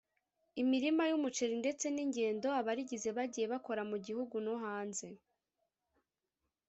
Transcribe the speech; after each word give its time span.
imirima 0.61 1.03
y’umuceri 1.09 1.55
ndetse 1.63 1.85
n’ingendo 1.95 2.47
abarigize 2.59 3.09
bagiye 3.17 3.45
bakora 3.53 3.81
mu 3.91 3.97
gihugu 4.05 4.35
no 4.45 4.55
hanze 4.63 5.07